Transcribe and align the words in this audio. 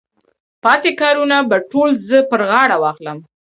پاتې 0.63 0.91
کارونه 1.01 1.37
به 1.49 1.57
ټول 1.71 1.89
زه 2.07 2.17
پر 2.29 2.41
غاړه 2.49 2.77
واخلم. 2.79 3.17